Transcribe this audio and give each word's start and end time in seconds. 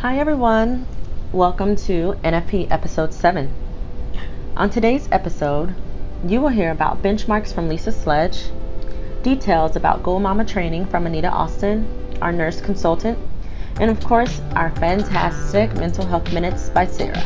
Hi, 0.00 0.18
everyone. 0.18 0.86
Welcome 1.30 1.76
to 1.76 2.14
NFP 2.24 2.68
episode 2.70 3.12
7. 3.12 3.52
On 4.56 4.70
today's 4.70 5.06
episode, 5.12 5.74
you 6.26 6.40
will 6.40 6.48
hear 6.48 6.70
about 6.70 7.02
benchmarks 7.02 7.52
from 7.52 7.68
Lisa 7.68 7.92
Sledge, 7.92 8.44
details 9.22 9.76
about 9.76 10.02
Goal 10.02 10.18
Mama 10.18 10.46
training 10.46 10.86
from 10.86 11.04
Anita 11.04 11.28
Austin, 11.28 11.86
our 12.22 12.32
nurse 12.32 12.62
consultant, 12.62 13.18
and 13.78 13.90
of 13.90 14.02
course, 14.02 14.40
our 14.56 14.74
fantastic 14.76 15.74
mental 15.74 16.06
health 16.06 16.32
minutes 16.32 16.70
by 16.70 16.86
Sarah. 16.86 17.22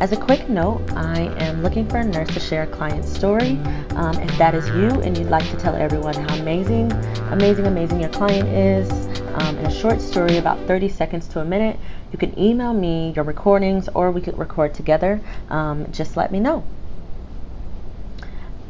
As 0.00 0.10
a 0.10 0.16
quick 0.16 0.48
note, 0.48 0.82
I 0.96 1.32
am 1.38 1.62
looking 1.62 1.88
for 1.88 1.98
a 1.98 2.04
nurse 2.04 2.34
to 2.34 2.40
share 2.40 2.64
a 2.64 2.66
client 2.66 3.04
story. 3.04 3.60
Um, 3.94 4.18
if 4.20 4.36
that 4.38 4.56
is 4.56 4.66
you 4.70 5.00
and 5.02 5.16
you'd 5.16 5.30
like 5.30 5.48
to 5.52 5.56
tell 5.58 5.76
everyone 5.76 6.14
how 6.14 6.34
amazing, 6.34 6.90
amazing, 7.30 7.66
amazing 7.66 8.00
your 8.00 8.10
client 8.10 8.48
is 8.48 9.13
um, 9.34 9.58
in 9.58 9.66
a 9.66 9.70
short 9.70 10.00
story, 10.00 10.38
about 10.38 10.58
30 10.66 10.88
seconds 10.88 11.28
to 11.28 11.40
a 11.40 11.44
minute, 11.44 11.78
you 12.12 12.18
can 12.18 12.38
email 12.38 12.72
me 12.72 13.12
your 13.16 13.24
recordings 13.24 13.88
or 13.88 14.10
we 14.10 14.20
could 14.20 14.38
record 14.38 14.74
together. 14.74 15.20
Um, 15.50 15.90
just 15.92 16.16
let 16.16 16.30
me 16.30 16.40
know. 16.40 16.64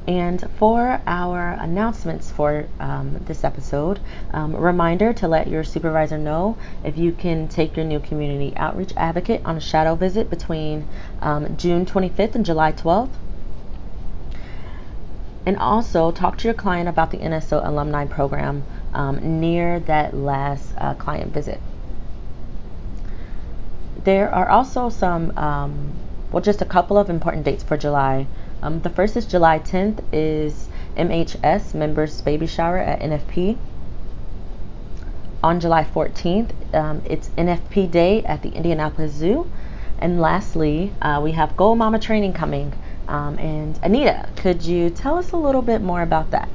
And 0.06 0.42
for 0.58 1.00
our 1.06 1.52
announcements 1.52 2.30
for 2.30 2.66
um, 2.78 3.18
this 3.24 3.42
episode, 3.42 4.00
um, 4.32 4.54
reminder 4.54 5.14
to 5.14 5.28
let 5.28 5.48
your 5.48 5.64
supervisor 5.64 6.18
know 6.18 6.58
if 6.82 6.98
you 6.98 7.12
can 7.12 7.48
take 7.48 7.76
your 7.76 7.86
new 7.86 8.00
community 8.00 8.52
outreach 8.56 8.92
advocate 8.96 9.40
on 9.44 9.56
a 9.56 9.60
shadow 9.60 9.94
visit 9.94 10.28
between 10.28 10.86
um, 11.20 11.56
June 11.56 11.86
25th 11.86 12.34
and 12.34 12.44
July 12.44 12.72
12th. 12.72 13.12
And 15.46 15.58
also 15.58 16.10
talk 16.10 16.38
to 16.38 16.48
your 16.48 16.54
client 16.54 16.88
about 16.88 17.10
the 17.10 17.18
NSO 17.18 17.66
alumni 17.66 18.06
program 18.06 18.64
um, 18.94 19.40
near 19.40 19.80
that 19.80 20.16
last 20.16 20.72
uh, 20.78 20.94
client 20.94 21.32
visit. 21.32 21.60
There 24.04 24.34
are 24.34 24.48
also 24.48 24.88
some, 24.88 25.36
um, 25.36 25.92
well, 26.30 26.42
just 26.42 26.62
a 26.62 26.66
couple 26.66 26.96
of 26.96 27.08
important 27.10 27.44
dates 27.44 27.62
for 27.62 27.76
July. 27.76 28.26
Um, 28.62 28.80
the 28.80 28.90
first 28.90 29.16
is 29.16 29.26
July 29.26 29.58
10th 29.58 30.02
is 30.12 30.68
MHS 30.96 31.74
members 31.74 32.20
baby 32.20 32.46
shower 32.46 32.78
at 32.78 33.00
NFP. 33.00 33.56
On 35.42 35.60
July 35.60 35.84
14th, 35.84 36.50
um, 36.74 37.02
it's 37.04 37.28
NFP 37.36 37.90
Day 37.90 38.22
at 38.24 38.42
the 38.42 38.48
Indianapolis 38.50 39.12
Zoo. 39.12 39.46
And 39.98 40.20
lastly, 40.20 40.92
uh, 41.02 41.20
we 41.22 41.32
have 41.32 41.56
Goal 41.56 41.76
Mama 41.76 41.98
training 41.98 42.32
coming. 42.32 42.72
Um, 43.08 43.38
and 43.38 43.78
Anita, 43.82 44.30
could 44.36 44.64
you 44.64 44.90
tell 44.90 45.18
us 45.18 45.32
a 45.32 45.36
little 45.38 45.62
bit 45.62 45.82
more 45.82 46.02
about 46.02 46.30
that? 46.32 46.50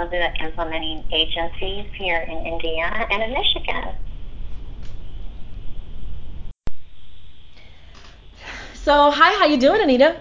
Of 0.00 0.10
the 0.10 0.32
implementing 0.42 1.04
agencies 1.12 1.86
here 1.96 2.20
in 2.20 2.46
Indiana 2.46 3.06
and 3.10 3.22
in 3.22 3.32
Michigan. 3.32 3.94
So, 8.74 9.10
hi, 9.10 9.38
how 9.38 9.46
you 9.46 9.58
doing, 9.58 9.82
Anita? 9.82 10.16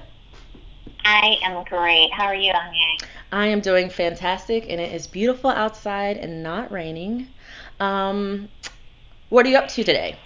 I 1.06 1.38
am 1.44 1.64
great. 1.64 2.12
How 2.14 2.26
are 2.26 2.36
you, 2.36 2.52
Anya? 2.52 3.10
I 3.32 3.48
am 3.48 3.62
doing 3.62 3.90
fantastic, 3.90 4.66
and 4.70 4.82
it 4.82 4.94
is 4.94 5.08
beautiful 5.08 5.50
outside 5.50 6.18
and 6.18 6.44
not 6.44 6.72
raining. 6.72 7.30
Um, 7.80 8.50
what 9.30 9.46
are 9.46 9.50
you 9.50 9.58
up 9.58 9.70
to 9.70 9.84
today? 9.84 10.18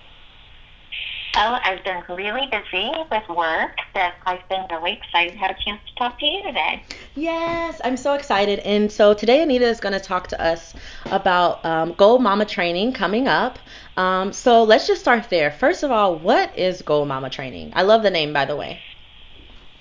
Oh, 1.35 1.57
I've 1.63 1.83
been 1.83 2.03
really 2.15 2.47
busy 2.51 2.91
with 3.09 3.27
work, 3.29 3.77
but 3.95 4.13
I've 4.27 4.47
been 4.49 4.65
really 4.69 4.93
excited 4.93 5.31
to 5.31 5.37
have 5.39 5.51
a 5.51 5.55
chance 5.65 5.81
to 5.87 5.95
talk 5.95 6.19
to 6.19 6.25
you 6.27 6.43
today. 6.43 6.83
Yes, 7.15 7.81
I'm 7.83 7.97
so 7.97 8.13
excited. 8.13 8.59
And 8.59 8.91
so 8.91 9.15
today, 9.15 9.41
Anita 9.41 9.65
is 9.65 9.79
going 9.79 9.93
to 9.93 9.99
talk 9.99 10.27
to 10.27 10.39
us 10.39 10.75
about 11.07 11.65
um, 11.65 11.93
Goal 11.93 12.19
Mama 12.19 12.45
training 12.45 12.93
coming 12.93 13.27
up. 13.27 13.57
Um, 13.97 14.31
so 14.31 14.63
let's 14.63 14.85
just 14.85 15.01
start 15.01 15.27
there. 15.31 15.49
First 15.49 15.81
of 15.81 15.89
all, 15.89 16.19
what 16.19 16.55
is 16.55 16.83
Goal 16.83 17.05
Mama 17.05 17.31
training? 17.31 17.73
I 17.75 17.81
love 17.81 18.03
the 18.03 18.11
name, 18.11 18.31
by 18.31 18.45
the 18.45 18.55
way. 18.55 18.79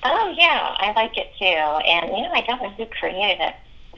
Oh 0.05 0.35
yeah, 0.37 0.75
I 0.79 0.93
like 0.93 1.17
it 1.19 1.33
too. 1.39 1.45
And 1.45 2.17
you 2.17 2.23
know, 2.23 2.33
I 2.33 2.41
don't 2.47 2.63
know 2.63 2.71
who 2.71 2.87
created 2.87 3.41
it, 3.41 3.55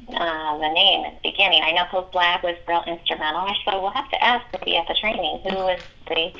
uh, 0.09 0.59
the 0.59 0.73
name 0.73 1.05
at 1.07 1.23
the 1.23 1.31
beginning. 1.31 1.63
I 1.63 1.71
know 1.71 1.85
Hope 1.85 2.15
Lab 2.15 2.43
was 2.43 2.57
real 2.69 2.83
instrumental. 2.87 3.49
So 3.65 3.81
we'll 3.81 3.91
have 3.91 4.11
to 4.11 4.23
ask 4.23 4.45
maybe 4.53 4.77
at 4.77 4.89
the 4.89 4.95
training 5.01 5.41
who 5.45 5.55
was 5.55 5.81
the 6.09 6.33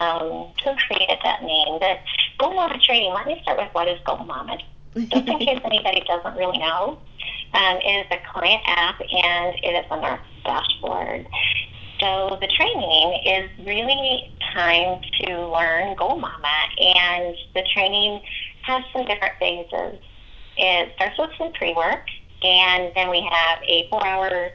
um, 0.00 0.52
who 0.64 0.74
created 0.86 1.18
that 1.24 1.42
name. 1.42 1.78
But 1.80 2.00
Goal 2.38 2.54
Mama 2.54 2.78
training. 2.80 3.12
Let 3.12 3.26
me 3.26 3.40
start 3.42 3.58
with 3.58 3.72
what 3.72 3.88
is 3.88 3.98
Goal 4.04 4.18
Mama. 4.18 4.58
Just 4.94 5.28
in 5.28 5.38
case 5.38 5.60
anybody 5.64 6.02
doesn't 6.06 6.36
really 6.36 6.58
know, 6.58 6.98
um, 7.54 7.76
it 7.84 8.06
is 8.06 8.06
a 8.10 8.32
client 8.32 8.62
app 8.66 9.00
and 9.00 9.54
it 9.62 9.84
is 9.84 9.86
on 9.90 10.00
our 10.00 10.20
dashboard. 10.44 11.26
So 12.00 12.38
the 12.40 12.46
training 12.46 13.20
is 13.26 13.66
really 13.66 14.32
time 14.54 15.00
to 15.22 15.48
learn 15.48 15.96
Goal 15.96 16.18
Mama, 16.18 16.58
and 16.80 17.36
the 17.54 17.62
training 17.74 18.20
has 18.62 18.84
some 18.92 19.04
different 19.04 19.34
phases. 19.40 20.00
It 20.56 20.92
starts 20.94 21.18
with 21.18 21.30
some 21.38 21.52
pre-work, 21.52 22.06
and 22.42 22.92
then 22.94 23.10
we 23.10 23.28
have 23.30 23.58
a 23.66 23.88
four-hour 23.90 24.50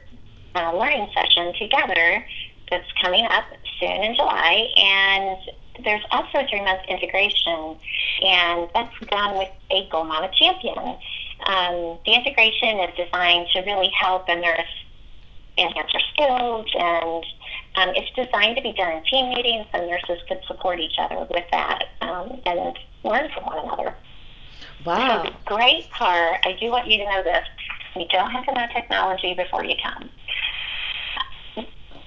uh, 0.56 0.78
learning 0.78 1.10
session 1.14 1.54
together 1.60 2.26
that's 2.70 2.88
coming 3.02 3.26
up 3.26 3.46
soon 3.80 4.04
in 4.04 4.16
July, 4.16 4.68
and 4.78 5.38
there's 5.84 6.04
also 6.12 6.40
a 6.40 6.48
three-month 6.48 6.82
integration, 6.88 7.78
and 8.24 8.70
that's 8.74 8.94
done 9.10 9.38
with 9.38 9.50
a 9.72 9.88
Goal 9.90 10.06
Mama 10.06 10.30
champion. 10.38 10.78
Um, 11.46 11.98
the 12.06 12.14
integration 12.14 12.80
is 12.80 12.96
designed 12.96 13.48
to 13.54 13.62
really 13.62 13.92
help 14.00 14.30
a 14.30 14.36
nurse 14.36 14.62
enhance 15.58 15.92
her 15.92 16.00
skills, 16.14 16.68
and 16.78 17.26
um, 17.76 17.96
it's 17.96 18.10
designed 18.16 18.56
to 18.58 18.62
be 18.62 18.74
done 18.74 18.94
in 18.94 19.04
team 19.04 19.30
meetings, 19.30 19.66
so 19.74 19.86
nurses 19.86 20.20
could 20.28 20.40
support 20.48 20.80
each 20.80 20.98
other 20.98 21.28
with 21.30 21.46
that 21.52 21.86
um, 22.02 22.40
and 22.46 22.78
learn 23.04 23.30
from 23.34 23.46
one 23.46 23.60
another. 23.60 23.96
Wow. 24.86 25.24
So 25.24 25.30
the 25.30 25.36
great 25.46 25.90
part, 25.92 26.40
I 26.46 26.58
do 26.60 26.70
want 26.70 26.88
you 26.88 26.98
to 27.00 27.06
know 27.06 27.24
this: 27.24 27.46
you 27.96 28.08
don't 28.10 28.32
have 28.32 28.46
to 28.46 28.54
know 28.54 28.68
technology 28.74 29.34
before 29.34 29.64
you 29.64 29.76
come. 29.82 30.10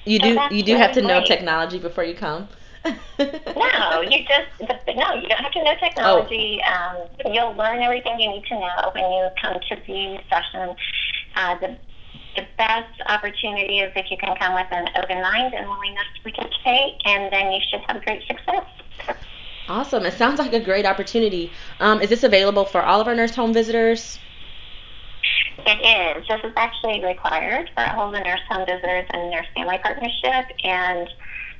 You 0.06 0.20
do 0.20 0.38
you 0.50 0.62
do 0.62 0.76
have 0.76 0.92
to 0.92 1.02
know 1.02 1.18
great. 1.18 1.26
technology 1.26 1.78
before 1.78 2.04
you 2.04 2.14
come. 2.14 2.48
No, 3.18 4.00
you 4.00 4.24
just 4.24 4.46
the, 4.60 4.94
no, 4.94 5.14
you 5.14 5.28
don't 5.28 5.40
have 5.40 5.52
to 5.52 5.64
know 5.64 5.74
technology. 5.80 6.60
Um, 6.62 7.32
you'll 7.32 7.54
learn 7.54 7.82
everything 7.82 8.20
you 8.20 8.30
need 8.30 8.44
to 8.44 8.54
know 8.54 8.90
when 8.94 9.10
you 9.10 9.28
come 9.40 9.54
to 9.54 9.76
the 9.86 10.18
session. 10.30 10.76
Uh, 11.34 11.58
the 11.58 11.76
the 12.36 12.46
best 12.56 13.00
opportunity 13.08 13.80
is 13.80 13.90
if 13.96 14.06
you 14.10 14.16
can 14.18 14.36
come 14.36 14.54
with 14.54 14.66
an 14.70 14.86
open 15.02 15.20
mind 15.22 15.54
and 15.54 15.66
willingness 15.66 16.04
to 16.16 16.30
participate, 16.30 16.94
and 17.04 17.32
then 17.32 17.50
you 17.50 17.60
should 17.68 17.80
have 17.88 18.02
great 18.04 18.22
success. 18.26 18.64
Awesome. 19.68 20.06
It 20.06 20.14
sounds 20.14 20.38
like 20.38 20.52
a 20.52 20.60
great 20.60 20.86
opportunity. 20.86 21.50
Um, 21.80 22.00
is 22.00 22.10
this 22.10 22.22
available 22.22 22.64
for 22.64 22.82
all 22.82 23.00
of 23.00 23.08
our 23.08 23.14
nurse 23.14 23.34
home 23.34 23.52
visitors? 23.52 24.18
It 25.66 26.18
is. 26.18 26.28
This 26.28 26.40
is 26.44 26.52
actually 26.56 27.04
required 27.04 27.70
for 27.74 27.84
all 27.96 28.12
the 28.12 28.20
nurse 28.20 28.40
home 28.48 28.66
visitors 28.66 29.06
and 29.10 29.30
nurse 29.30 29.46
family 29.54 29.78
partnership, 29.82 30.46
and 30.62 31.08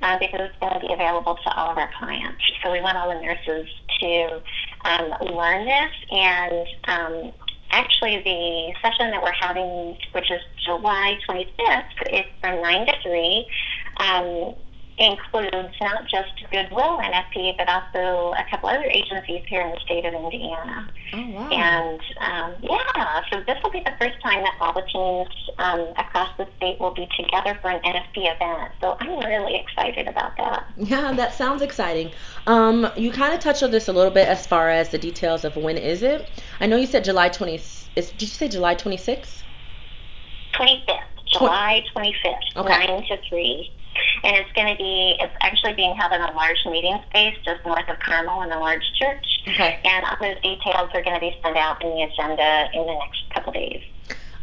uh, 0.02 0.18
because 0.18 0.40
it's 0.42 0.58
going 0.60 0.74
to 0.74 0.80
be 0.80 0.92
available 0.92 1.34
to 1.34 1.56
all 1.56 1.70
of 1.70 1.78
our 1.78 1.90
clients. 1.98 2.40
So 2.62 2.70
we 2.70 2.80
want 2.80 2.96
all 2.96 3.08
the 3.08 3.20
nurses 3.20 3.66
to 4.00 4.42
um, 4.84 5.34
learn 5.34 5.66
this. 5.66 5.92
And 6.12 6.66
um, 6.84 7.32
actually, 7.70 8.22
the 8.22 8.74
session 8.80 9.10
that 9.10 9.22
we're 9.22 9.32
having, 9.32 9.96
which 10.12 10.30
is 10.30 10.40
July 10.64 11.18
25th, 11.28 12.12
is 12.12 12.26
from 12.40 12.62
9 12.62 12.86
to 12.86 12.92
3. 13.02 13.46
Um, 13.98 14.54
includes 14.98 15.74
not 15.80 16.08
just 16.08 16.32
Goodwill 16.50 16.98
NFP, 16.98 17.56
but 17.58 17.68
also 17.68 18.32
a 18.32 18.44
couple 18.50 18.68
other 18.68 18.84
agencies 18.84 19.42
here 19.46 19.60
in 19.60 19.70
the 19.70 19.80
state 19.84 20.04
of 20.04 20.14
Indiana. 20.14 20.90
Oh 21.12 21.30
wow. 21.30 21.48
And 21.50 22.00
so 23.30 23.40
this 23.46 23.56
will 23.62 23.70
be 23.70 23.80
the 23.84 23.92
first 23.98 24.20
time 24.22 24.42
that 24.42 24.54
all 24.60 24.72
the 24.72 24.82
teams 24.82 25.28
um, 25.58 25.92
across 25.96 26.28
the 26.38 26.46
state 26.56 26.80
will 26.80 26.94
be 26.94 27.08
together 27.16 27.58
for 27.60 27.70
an 27.70 27.80
NFP 27.80 28.34
event. 28.34 28.72
So 28.80 28.96
I'm 29.00 29.18
really 29.26 29.56
excited 29.56 30.08
about 30.08 30.36
that. 30.36 30.66
Yeah, 30.76 31.12
that 31.12 31.34
sounds 31.34 31.62
exciting. 31.62 32.12
Um, 32.46 32.90
you 32.96 33.10
kind 33.10 33.34
of 33.34 33.40
touched 33.40 33.62
on 33.62 33.70
this 33.70 33.88
a 33.88 33.92
little 33.92 34.12
bit 34.12 34.28
as 34.28 34.46
far 34.46 34.70
as 34.70 34.90
the 34.90 34.98
details 34.98 35.44
of 35.44 35.56
when 35.56 35.76
is 35.76 36.02
it. 36.02 36.42
I 36.60 36.66
know 36.66 36.76
you 36.76 36.86
said 36.86 37.04
July 37.04 37.28
20. 37.28 37.54
Is, 37.54 37.90
did 38.12 38.22
you 38.22 38.28
say 38.28 38.48
July 38.48 38.74
26th? 38.74 39.42
25th, 40.54 40.86
July 41.26 41.82
25th, 41.94 42.34
Okay. 42.56 42.86
9 42.86 43.02
to 43.08 43.16
3. 43.28 43.72
And 44.24 44.36
it's 44.36 44.52
going 44.52 44.68
to 44.68 44.76
be 44.76 45.16
it's 45.20 45.34
actually 45.40 45.74
being 45.74 45.94
held 45.96 46.12
in 46.12 46.20
a 46.20 46.32
large 46.32 46.58
meeting 46.66 46.98
space 47.10 47.36
just 47.44 47.64
north 47.64 47.88
of 47.88 47.98
Carmel 48.00 48.42
in 48.42 48.52
a 48.52 48.58
large 48.58 48.84
church. 48.98 49.26
Okay. 49.48 49.80
And 49.84 50.04
all 50.04 50.16
those 50.20 50.40
details 50.42 50.90
are 50.94 51.02
going 51.02 51.14
to 51.14 51.20
be 51.20 51.36
sent 51.42 51.56
out 51.56 51.82
in 51.82 51.90
the 51.90 52.02
agenda 52.02 52.68
in 52.72 52.86
the 52.86 52.94
next 52.94 53.30
couple 53.32 53.52
days. 53.52 53.82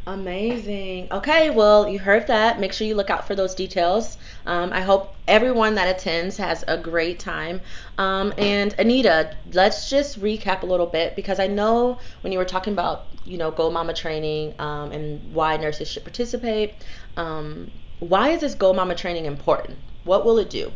Amazing. 0.06 1.08
Okay, 1.12 1.50
well, 1.50 1.88
you 1.88 1.98
heard 1.98 2.28
that. 2.28 2.60
Make 2.60 2.74
sure 2.74 2.86
you 2.86 2.96
look 2.96 3.10
out 3.10 3.26
for 3.26 3.36
those 3.36 3.56
details. 3.56 4.18
Um, 4.46 4.74
I 4.74 4.82
hope 4.82 5.16
everyone 5.30 5.76
that 5.76 5.88
attends 5.96 6.36
has 6.38 6.66
a 6.68 6.78
great 6.78 7.20
time. 7.20 7.62
Um, 7.98 8.34
and 8.38 8.76
Anita, 8.78 9.34
let's 9.54 9.90
just 9.90 10.20
recap 10.20 10.64
a 10.64 10.66
little 10.66 10.88
bit 10.88 11.16
because 11.16 11.40
I 11.40 11.48
know 11.48 12.00
when 12.20 12.34
you 12.34 12.40
were 12.40 12.46
talking 12.46 12.74
about, 12.74 13.06
you 13.24 13.38
know, 13.38 13.50
Goal 13.50 13.72
Mama 13.72 13.94
training 13.94 14.56
um, 14.60 14.92
and 14.92 15.34
why 15.34 15.56
nurses 15.56 15.88
should 15.88 16.04
participate, 16.04 16.74
um, 17.16 17.72
why 18.04 18.30
is 18.30 18.42
this 18.42 18.56
Goal 18.56 18.74
Mama 18.74 18.96
training 18.96 19.26
important? 19.26 19.78
What 20.04 20.26
will 20.26 20.38
it 20.38 20.50
do? 20.50 20.72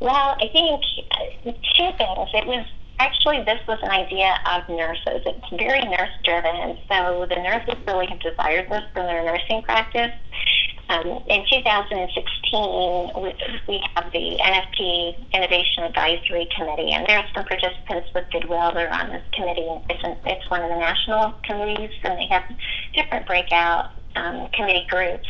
Well, 0.00 0.36
I 0.40 0.48
think 0.52 0.80
uh, 1.10 1.52
two 1.76 1.90
things. 1.96 2.28
It 2.34 2.46
was 2.46 2.66
actually 2.98 3.42
this 3.44 3.60
was 3.66 3.78
an 3.82 3.90
idea 3.90 4.36
of 4.46 4.68
nurses. 4.68 5.22
It's 5.26 5.50
very 5.50 5.82
nurse 5.82 6.14
driven. 6.24 6.78
So 6.88 7.26
the 7.28 7.36
nurses 7.36 7.74
really 7.86 8.06
have 8.06 8.20
desired 8.20 8.70
this 8.70 8.82
for 8.92 9.02
their 9.02 9.24
nursing 9.24 9.62
practice. 9.62 10.12
Um, 10.90 11.24
in 11.28 11.44
2016, 11.48 13.10
we, 13.16 13.32
we 13.66 13.82
have 13.96 14.12
the 14.12 14.36
NFP 14.36 15.32
Innovation 15.32 15.84
Advisory 15.84 16.46
Committee, 16.54 16.92
and 16.92 17.06
there 17.06 17.18
are 17.18 17.26
some 17.34 17.46
participants 17.46 18.08
with 18.14 18.24
Goodwill 18.30 18.72
that 18.74 18.76
are 18.76 18.92
on 18.92 19.08
this 19.08 19.22
committee. 19.32 19.66
It's, 19.88 20.04
an, 20.04 20.16
it's 20.26 20.48
one 20.50 20.62
of 20.62 20.68
the 20.68 20.76
national 20.76 21.32
committees, 21.42 21.90
and 22.02 22.18
they 22.18 22.26
have 22.26 22.44
different 22.94 23.26
breakout 23.26 23.92
um, 24.14 24.48
committee 24.52 24.86
groups. 24.90 25.26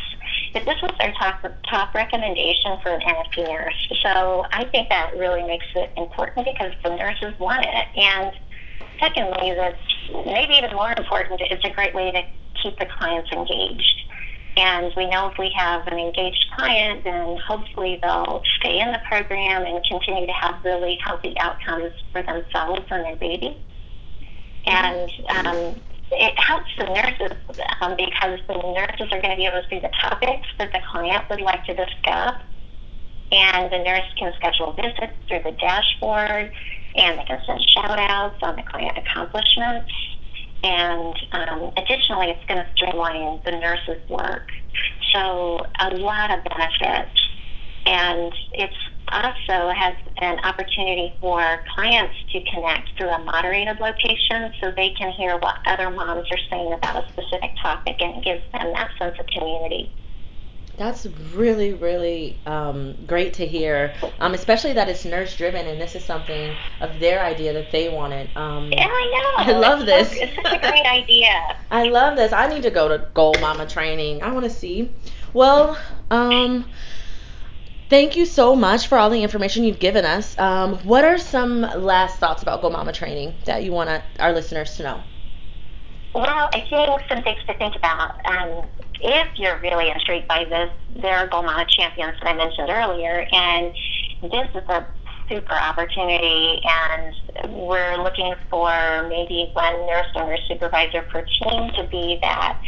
But 0.55 0.63
this 0.63 0.81
was 0.81 0.93
our 1.01 1.11
top, 1.19 1.43
top 1.69 1.93
recommendation 1.93 2.77
for 2.81 2.93
an 2.93 3.01
NFP 3.01 3.45
nurse. 3.45 3.91
So 4.01 4.45
I 4.53 4.63
think 4.71 4.87
that 4.87 5.11
really 5.17 5.43
makes 5.43 5.65
it 5.75 5.91
important 5.97 6.47
because 6.47 6.71
the 6.81 6.95
nurses 6.95 7.37
want 7.37 7.65
it. 7.65 7.85
And 7.99 8.31
secondly, 8.97 9.53
that's 9.53 9.77
maybe 10.25 10.53
even 10.53 10.71
more 10.71 10.93
important, 10.97 11.41
it's 11.41 11.65
a 11.65 11.71
great 11.71 11.93
way 11.93 12.09
to 12.09 12.21
keep 12.63 12.79
the 12.79 12.85
clients 12.97 13.29
engaged. 13.33 14.01
And 14.55 14.93
we 14.95 15.09
know 15.09 15.27
if 15.27 15.37
we 15.37 15.51
have 15.57 15.85
an 15.87 15.99
engaged 15.99 16.45
client, 16.55 17.03
then 17.03 17.37
hopefully 17.45 17.99
they'll 18.01 18.41
stay 18.61 18.79
in 18.79 18.93
the 18.93 19.01
program 19.09 19.65
and 19.65 19.83
continue 19.83 20.25
to 20.25 20.31
have 20.31 20.63
really 20.63 20.97
healthy 21.03 21.37
outcomes 21.37 21.91
for 22.13 22.23
themselves 22.23 22.85
and 22.89 23.03
their 23.03 23.17
baby. 23.17 23.61
And 24.65 25.11
um, 25.27 25.81
it 26.17 26.37
helps 26.39 26.69
the 26.77 26.85
nurses 26.85 27.37
um, 27.81 27.95
because 27.97 28.39
the 28.47 28.55
nurses 28.55 29.11
are 29.11 29.21
going 29.21 29.31
to 29.31 29.37
be 29.37 29.45
able 29.45 29.61
to 29.61 29.69
see 29.69 29.79
the 29.79 29.91
topics 30.01 30.47
that 30.57 30.71
the 30.71 30.79
client 30.91 31.23
would 31.29 31.41
like 31.41 31.65
to 31.65 31.73
discuss. 31.73 32.35
And 33.31 33.71
the 33.71 33.79
nurse 33.79 34.05
can 34.17 34.33
schedule 34.37 34.73
visits 34.73 35.13
through 35.27 35.41
the 35.43 35.51
dashboard, 35.53 36.51
and 36.95 37.19
they 37.19 37.23
can 37.23 37.41
send 37.45 37.61
shout 37.73 37.97
outs 37.99 38.37
on 38.41 38.55
the 38.55 38.63
client 38.63 38.97
accomplishments. 38.97 39.91
And 40.63 41.15
um, 41.31 41.71
additionally, 41.77 42.27
it's 42.27 42.45
going 42.47 42.63
to 42.63 42.67
streamline 42.75 43.41
the 43.45 43.51
nurse's 43.51 44.07
work. 44.09 44.49
So, 45.13 45.65
a 45.79 45.89
lot 45.95 46.31
of 46.31 46.43
benefits. 46.43 47.21
And 47.85 48.33
it's 48.53 48.75
also 49.23 49.69
has 49.71 49.95
an 50.17 50.39
opportunity 50.39 51.13
for 51.21 51.59
clients 51.73 52.13
to 52.31 52.41
connect 52.51 52.89
through 52.97 53.09
a 53.09 53.19
moderated 53.19 53.79
location 53.79 54.53
so 54.59 54.71
they 54.75 54.89
can 54.91 55.11
hear 55.11 55.37
what 55.37 55.55
other 55.65 55.89
moms 55.89 56.27
are 56.31 56.39
saying 56.49 56.73
about 56.73 57.03
a 57.03 57.07
specific 57.11 57.51
topic 57.61 57.95
and 58.01 58.17
it 58.17 58.23
gives 58.23 58.43
them 58.51 58.73
that 58.73 58.89
sense 58.99 59.15
of 59.19 59.27
community. 59.27 59.91
That's 60.77 61.05
really, 61.33 61.73
really 61.73 62.37
um, 62.45 62.95
great 63.07 63.35
to 63.35 63.45
hear, 63.45 63.93
um, 64.19 64.33
especially 64.33 64.73
that 64.73 64.89
it's 64.89 65.05
nurse 65.05 65.37
driven 65.37 65.65
and 65.67 65.79
this 65.79 65.95
is 65.95 66.03
something 66.03 66.57
of 66.81 66.99
their 66.99 67.23
idea 67.23 67.53
that 67.53 67.71
they 67.71 67.87
wanted. 67.87 68.29
Um, 68.35 68.71
yeah, 68.73 68.87
I 68.89 69.43
know. 69.47 69.55
I 69.55 69.57
love 69.57 69.85
this. 69.85 70.11
It's, 70.11 70.21
it's 70.21 70.35
such 70.35 70.57
a 70.57 70.59
great 70.59 70.85
idea. 70.85 71.29
I 71.71 71.83
love 71.83 72.17
this. 72.17 72.33
I 72.33 72.47
need 72.47 72.63
to 72.63 72.71
go 72.71 72.89
to 72.89 73.05
Goal 73.13 73.35
Mama 73.39 73.65
training. 73.67 74.21
I 74.21 74.33
want 74.33 74.43
to 74.43 74.49
see. 74.49 74.91
Well, 75.33 75.77
um, 76.11 76.65
Thank 77.87 78.15
you 78.15 78.25
so 78.25 78.55
much 78.55 78.87
for 78.87 78.97
all 78.97 79.11
the 79.11 79.21
information 79.21 79.63
you've 79.63 79.79
given 79.79 80.05
us. 80.05 80.37
Um, 80.39 80.77
what 80.79 81.05
are 81.05 81.19
some 81.19 81.61
last 81.61 82.17
thoughts 82.17 82.41
about 82.41 82.61
Goal 82.61 82.71
Mama 82.71 82.91
training 82.91 83.35
that 83.45 83.63
you 83.63 83.71
want 83.71 84.03
our 84.19 84.33
listeners 84.33 84.75
to 84.77 84.83
know? 84.83 85.03
Well, 86.15 86.49
I 86.53 86.61
think 86.69 87.01
some 87.09 87.23
things 87.23 87.39
to 87.47 87.53
think 87.55 87.75
about. 87.75 88.25
Um, 88.25 88.63
if 89.01 89.27
you're 89.35 89.59
really 89.59 89.89
intrigued 89.89 90.27
by 90.27 90.45
this, 90.45 90.71
there 90.95 91.17
are 91.17 91.27
Goal 91.27 91.43
Mama 91.43 91.65
champions 91.69 92.15
that 92.21 92.29
I 92.29 92.33
mentioned 92.33 92.69
earlier, 92.69 93.27
and 93.31 93.73
this 94.23 94.47
is 94.55 94.63
a 94.69 94.85
super 95.29 95.53
opportunity, 95.53 96.61
and 96.63 97.53
we're 97.53 97.97
looking 97.97 98.33
for 98.49 99.07
maybe 99.09 99.49
one 99.53 99.85
nurse 99.87 100.07
or 100.15 100.37
supervisor 100.47 101.01
per 101.03 101.21
team 101.21 101.71
to 101.75 101.87
be 101.91 102.19
that 102.21 102.59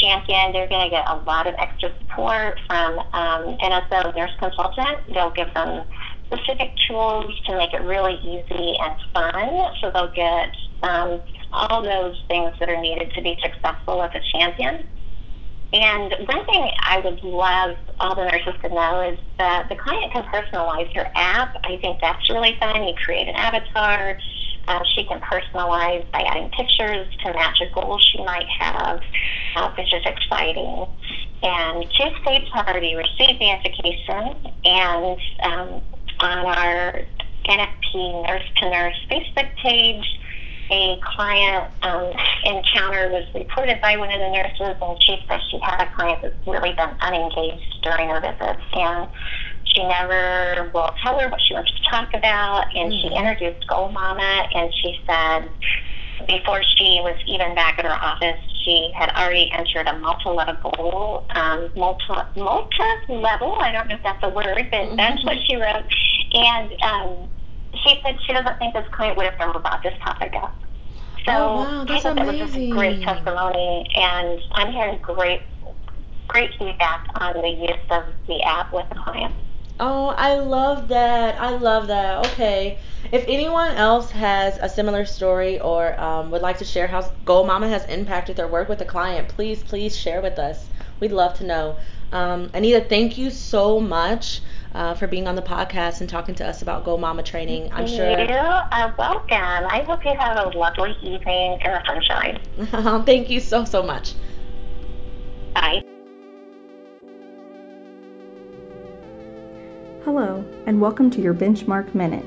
champion. 0.00 0.52
They're 0.52 0.68
going 0.68 0.84
to 0.84 0.90
get 0.90 1.08
a 1.08 1.16
lot 1.26 1.46
of 1.46 1.54
extra 1.58 1.90
support 2.00 2.58
from 2.66 2.98
um, 3.12 3.56
NSO 3.58 4.14
nurse 4.16 4.32
consultant. 4.38 4.98
They'll 5.12 5.30
give 5.30 5.52
them 5.54 5.84
specific 6.26 6.72
tools 6.88 7.32
to 7.46 7.56
make 7.56 7.72
it 7.72 7.82
really 7.82 8.14
easy 8.22 8.76
and 8.80 8.94
fun. 9.12 9.74
So 9.80 9.90
they'll 9.92 10.12
get 10.12 10.50
um, 10.82 11.20
all 11.52 11.82
those 11.82 12.16
things 12.28 12.52
that 12.60 12.68
are 12.68 12.80
needed 12.80 13.12
to 13.14 13.22
be 13.22 13.36
successful 13.42 14.02
as 14.02 14.10
a 14.14 14.20
champion. 14.38 14.84
And 15.72 16.14
one 16.28 16.44
thing 16.44 16.70
I 16.80 17.00
would 17.02 17.22
love 17.22 17.76
all 17.98 18.14
the 18.14 18.24
nurses 18.24 18.54
to 18.62 18.68
know 18.68 19.10
is 19.10 19.18
that 19.38 19.68
the 19.70 19.76
client 19.76 20.12
can 20.12 20.22
personalize 20.24 20.94
your 20.94 21.06
app. 21.14 21.56
I 21.64 21.78
think 21.80 21.98
that's 22.00 22.28
really 22.28 22.56
fun. 22.60 22.84
You 22.84 22.94
create 22.94 23.28
an 23.28 23.34
avatar. 23.34 24.18
Uh, 24.68 24.80
she 24.94 25.04
can 25.04 25.20
personalize 25.20 26.08
by 26.12 26.20
adding 26.20 26.50
pictures 26.50 27.08
to 27.24 27.32
match 27.32 27.60
a 27.60 27.74
goal 27.74 27.98
she 27.98 28.22
might 28.22 28.46
have, 28.60 29.00
uh, 29.56 29.72
which 29.76 29.92
is 29.92 30.02
exciting. 30.04 30.86
And 31.42 31.84
have 32.54 32.68
already 32.68 32.94
received 32.94 33.40
the 33.40 33.50
education, 33.50 34.52
and 34.64 35.18
um, 35.42 35.82
on 36.20 36.46
our 36.46 37.00
NFP 37.48 38.26
Nurse 38.26 38.42
to 38.56 38.70
Nurse 38.70 39.06
Facebook 39.10 39.56
page, 39.62 40.04
a 40.70 40.98
client 41.04 41.72
um, 41.82 42.12
encounter 42.44 43.08
was 43.08 43.24
reported 43.34 43.80
by 43.80 43.96
one 43.96 44.10
of 44.10 44.20
the 44.20 44.30
nurses, 44.30 44.76
and 44.80 45.02
she 45.02 45.18
said 45.28 45.40
she 45.50 45.58
had 45.58 45.86
a 45.86 45.94
client 45.94 46.22
that's 46.22 46.46
really 46.46 46.72
been 46.72 46.90
unengaged 47.00 47.82
during 47.82 48.08
her 48.08 48.20
visits, 48.20 48.62
and 48.72 49.08
she 49.64 49.82
never 49.84 50.70
will 50.72 50.94
tell 51.02 51.18
her 51.18 51.28
what 51.28 51.40
she 51.40 51.54
wants 51.54 51.72
to 51.72 51.90
talk 51.90 52.14
about. 52.14 52.74
And 52.74 52.92
mm-hmm. 52.92 53.08
she 53.08 53.14
introduced 53.14 53.66
Goal 53.68 53.90
Mama, 53.90 54.48
and 54.54 54.72
she 54.74 55.00
said 55.06 55.48
before 56.26 56.62
she 56.62 57.00
was 57.02 57.16
even 57.26 57.54
back 57.54 57.78
at 57.78 57.84
her 57.84 57.92
office, 57.92 58.38
she 58.64 58.90
had 58.94 59.10
already 59.10 59.50
entered 59.52 59.88
a 59.88 59.98
multi-level 59.98 60.70
goal, 60.76 61.26
um, 61.30 61.70
multi 61.76 62.04
multi-level. 62.36 63.54
I 63.60 63.72
don't 63.72 63.88
know 63.88 63.96
if 63.96 64.02
that's 64.02 64.22
a 64.22 64.28
word, 64.28 64.68
but 64.70 64.78
mm-hmm. 64.78 64.96
that's 64.96 65.24
what 65.24 65.36
she 65.46 65.56
wrote. 65.56 65.84
And 66.32 66.72
um, 66.82 67.28
she 67.84 68.00
said 68.02 68.18
she 68.26 68.32
doesn't 68.32 68.58
think 68.58 68.74
this 68.74 68.86
client 68.92 69.16
would 69.16 69.26
have 69.26 69.34
ever 69.40 69.58
brought 69.58 69.82
this 69.82 69.94
topic 70.02 70.32
up. 70.34 70.54
So 71.24 71.32
oh, 71.32 71.56
wow, 71.56 71.84
that's 71.84 72.04
I 72.04 72.14
thought 72.14 72.18
amazing. 72.18 72.36
that 72.36 72.42
was 72.44 72.52
just 72.52 72.56
a 72.56 72.70
great 72.70 73.02
testimony, 73.02 73.86
and 73.94 74.40
I'm 74.52 74.72
hearing 74.72 74.98
great, 75.02 75.42
great 76.26 76.50
feedback 76.58 77.06
on 77.14 77.34
the 77.34 77.48
use 77.48 77.78
of 77.90 78.04
the 78.26 78.42
app 78.42 78.72
with 78.72 78.88
the 78.88 78.96
clients. 78.96 79.36
Oh, 79.78 80.08
I 80.16 80.36
love 80.36 80.88
that. 80.88 81.40
I 81.40 81.50
love 81.50 81.88
that. 81.88 82.26
Okay. 82.26 82.78
If 83.10 83.24
anyone 83.26 83.72
else 83.72 84.10
has 84.10 84.58
a 84.60 84.68
similar 84.68 85.04
story 85.04 85.58
or 85.60 85.98
um, 86.00 86.30
would 86.30 86.42
like 86.42 86.58
to 86.58 86.64
share 86.64 86.86
how 86.86 87.10
Goal 87.24 87.44
Mama 87.46 87.68
has 87.68 87.84
impacted 87.86 88.36
their 88.36 88.48
work 88.48 88.68
with 88.68 88.80
a 88.80 88.84
client, 88.84 89.28
please, 89.28 89.62
please 89.62 89.96
share 89.96 90.22
with 90.22 90.38
us. 90.38 90.68
We'd 91.00 91.12
love 91.12 91.34
to 91.38 91.44
know. 91.44 91.76
Um, 92.12 92.50
Anita, 92.54 92.80
thank 92.80 93.18
you 93.18 93.30
so 93.30 93.80
much 93.80 94.42
uh, 94.74 94.94
for 94.94 95.06
being 95.06 95.26
on 95.26 95.36
the 95.36 95.42
podcast 95.42 96.00
and 96.00 96.08
talking 96.08 96.34
to 96.36 96.46
us 96.46 96.62
about 96.62 96.84
Goal 96.84 96.98
Mama 96.98 97.22
training. 97.22 97.72
I'm 97.72 97.86
sure. 97.86 98.10
You 98.10 98.34
are 98.34 98.94
welcome. 98.98 99.66
I 99.68 99.84
hope 99.86 100.04
you 100.04 100.14
have 100.18 100.36
a 100.36 100.56
lovely 100.56 100.96
evening 101.02 101.60
in 101.64 101.70
the 101.72 101.82
sunshine. 101.86 102.40
thank 103.06 103.30
you 103.30 103.40
so, 103.40 103.64
so 103.64 103.82
much. 103.82 104.14
Bye. 105.54 105.82
Hello, 110.04 110.44
and 110.66 110.80
welcome 110.80 111.10
to 111.10 111.20
your 111.20 111.34
Benchmark 111.34 111.94
Minute. 111.94 112.24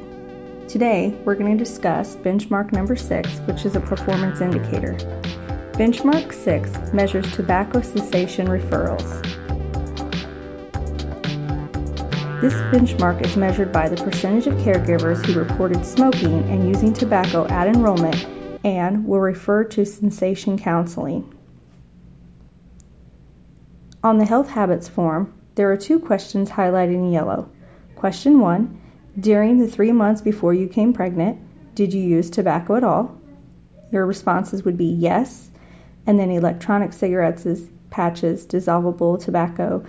Today, 0.70 1.16
we're 1.25 1.36
going 1.36 1.58
to 1.58 1.64
discuss 1.64 2.16
benchmark 2.16 2.72
number 2.72 2.96
six, 2.96 3.30
which 3.40 3.66
is 3.66 3.75
a 3.75 3.80
performance 3.80 4.42
indicator. 4.42 4.94
Benchmark 5.74 6.32
6 6.32 6.94
measures 6.94 7.30
tobacco 7.34 7.82
cessation 7.82 8.48
referrals. 8.48 9.45
This 12.46 12.54
benchmark 12.54 13.25
is 13.25 13.36
measured 13.36 13.72
by 13.72 13.90
the 13.90 13.96
percentage 13.96 14.46
of 14.46 14.54
caregivers 14.60 15.25
who 15.25 15.34
reported 15.34 15.84
smoking 15.84 16.48
and 16.48 16.68
using 16.68 16.94
tobacco 16.94 17.48
at 17.48 17.68
enrollment 17.68 18.24
and 18.64 19.08
will 19.08 19.20
refer 19.20 19.64
to 19.64 19.84
cessation 19.84 20.56
counseling. 20.56 21.34
On 24.04 24.20
the 24.20 24.25
health 24.25 24.48
habits 24.48 24.88
form, 24.88 25.34
There 25.56 25.72
are 25.72 25.75
two 25.75 25.98
questions 25.98 26.52
highlighted 26.52 26.94
in 26.94 27.12
yellow. 27.12 27.50
Question 27.96 28.40
1 28.40 28.80
During 29.20 29.58
the 29.58 29.68
three 29.68 29.92
months 29.92 30.22
before 30.22 30.54
you 30.54 30.68
came 30.68 30.94
pregnant, 30.94 31.40
did 31.74 31.96
you 31.96 32.04
use 32.04 32.30
tobacco 32.30 32.75
at 32.75 32.84
all? 32.84 33.18
Your 33.92 34.06
responses 34.06 34.64
would 34.64 34.78
be 34.78 34.94
yes, 34.94 35.50
and 36.06 36.20
then 36.20 36.30
electronic 36.30 36.94
cigarettes, 36.94 37.48
patches, 37.90 38.46
dissolvable 38.46 39.20
tobacco, 39.20 39.84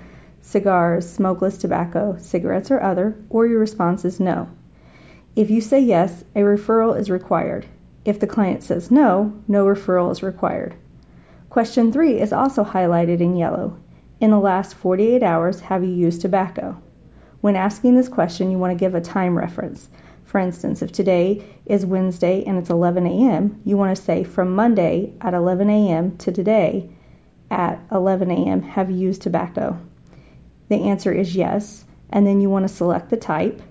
cigars, 0.46 1.10
smokeless 1.10 1.58
tobacco, 1.58 2.16
cigarettes 2.20 2.70
or 2.70 2.80
other, 2.80 3.16
or 3.28 3.48
your 3.48 3.58
response 3.58 4.04
is 4.04 4.20
no. 4.20 4.46
If 5.34 5.50
you 5.50 5.60
say 5.60 5.80
yes, 5.80 6.22
a 6.36 6.40
referral 6.42 6.96
is 6.96 7.10
required. 7.10 7.66
If 8.04 8.20
the 8.20 8.28
client 8.28 8.62
says 8.62 8.88
no, 8.88 9.32
no 9.48 9.66
referral 9.66 10.12
is 10.12 10.22
required. 10.22 10.76
Question 11.50 11.90
3 11.90 12.20
is 12.20 12.32
also 12.32 12.62
highlighted 12.62 13.18
in 13.18 13.34
yellow. 13.34 13.76
In 14.20 14.30
the 14.30 14.38
last 14.38 14.76
48 14.76 15.20
hours, 15.24 15.60
have 15.62 15.82
you 15.82 15.90
used 15.90 16.20
tobacco? 16.20 16.76
When 17.40 17.56
asking 17.56 17.96
this 17.96 18.08
question, 18.08 18.52
you 18.52 18.56
want 18.56 18.70
to 18.70 18.78
give 18.78 18.94
a 18.94 19.00
time 19.00 19.36
reference. 19.36 19.88
For 20.22 20.38
instance, 20.38 20.80
if 20.80 20.92
today 20.92 21.42
is 21.66 21.84
Wednesday 21.84 22.44
and 22.44 22.56
it's 22.56 22.70
11 22.70 23.04
a.m., 23.04 23.60
you 23.64 23.76
want 23.76 23.96
to 23.96 24.00
say 24.00 24.22
from 24.22 24.54
Monday 24.54 25.12
at 25.20 25.34
11 25.34 25.68
a.m. 25.68 26.16
to 26.18 26.30
today 26.30 26.88
at 27.50 27.80
11 27.90 28.30
a.m., 28.30 28.62
have 28.62 28.92
you 28.92 28.96
used 28.96 29.22
tobacco? 29.22 29.76
The 30.68 30.82
answer 30.82 31.12
is 31.12 31.36
yes, 31.36 31.84
and 32.10 32.26
then 32.26 32.40
you 32.40 32.50
want 32.50 32.66
to 32.66 32.74
select 32.74 33.10
the 33.10 33.16
type 33.16 33.62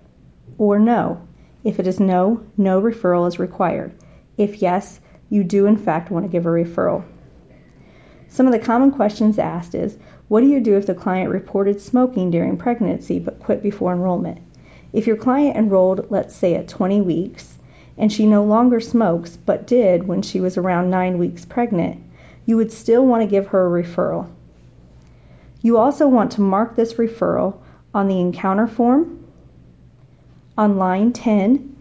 or 0.58 0.80
no. 0.80 1.22
If 1.64 1.80
it 1.80 1.88
is 1.88 2.00
no, 2.00 2.42
no 2.58 2.82
referral 2.82 3.28
is 3.28 3.40
required. 3.40 3.94
If 4.38 4.62
yes, 4.62 5.00
you 5.30 5.44
do 5.44 5.66
in 5.66 5.78
fact 5.78 6.12
want 6.12 6.26
to 6.26 6.32
give 6.32 6.46
a 6.46 6.50
referral. 6.50 7.04
Some 8.28 8.46
of 8.46 8.54
the 8.54 8.60
common 8.60 8.92
questions 8.92 9.40
asked 9.40 9.76
is 9.76 9.98
what 10.28 10.42
do 10.42 10.48
you 10.48 10.60
do 10.60 10.76
if 10.76 10.86
the 10.86 10.94
client 10.94 11.32
reported 11.32 11.82
smoking 11.82 12.32
during 12.32 12.58
pregnancy 12.58 13.20
but 13.20 13.40
quit 13.40 13.62
before 13.62 13.94
enrollment? 13.94 14.40
If 14.94 15.08
your 15.08 15.18
client 15.18 15.56
enrolled, 15.56 16.10
let's 16.10 16.36
say 16.36 16.56
at 16.56 16.68
20 16.68 17.02
weeks, 17.02 17.58
and 17.98 18.12
she 18.12 18.26
no 18.26 18.44
longer 18.44 18.80
smokes 18.80 19.38
but 19.38 19.68
did 19.68 20.08
when 20.08 20.22
she 20.22 20.40
was 20.40 20.58
around 20.58 20.90
9 20.90 21.18
weeks 21.18 21.46
pregnant, 21.46 22.02
you 22.46 22.58
would 22.58 22.72
still 22.72 23.06
want 23.06 23.22
to 23.22 23.28
give 23.28 23.48
her 23.48 23.66
a 23.68 23.84
referral. 23.84 24.28
You 25.66 25.80
also 25.80 26.08
want 26.08 26.34
to 26.34 26.42
mark 26.42 26.76
this 26.76 26.94
referral 26.94 27.58
on 27.92 28.08
the 28.08 28.20
encounter 28.20 28.68
form, 28.68 29.26
on 30.56 30.78
line 30.78 31.12
10 31.12 31.76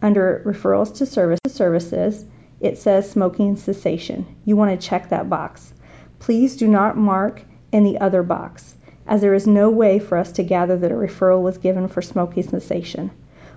under 0.00 0.40
referrals 0.46 0.94
to 0.98 1.06
service 1.06 1.40
services, 1.48 2.24
it 2.60 2.78
says 2.78 3.10
smoking 3.10 3.56
cessation. 3.56 4.24
You 4.44 4.54
want 4.54 4.80
to 4.80 4.88
check 4.88 5.08
that 5.08 5.28
box. 5.28 5.74
Please 6.20 6.56
do 6.56 6.68
not 6.68 6.96
mark 6.96 7.42
in 7.72 7.82
the 7.82 7.98
other 7.98 8.22
box, 8.22 8.76
as 9.08 9.22
there 9.22 9.34
is 9.34 9.48
no 9.48 9.68
way 9.68 9.98
for 9.98 10.16
us 10.16 10.30
to 10.30 10.44
gather 10.44 10.76
that 10.76 10.92
a 10.92 10.94
referral 10.94 11.42
was 11.42 11.58
given 11.58 11.88
for 11.88 12.00
smoking 12.00 12.44
cessation. 12.44 13.10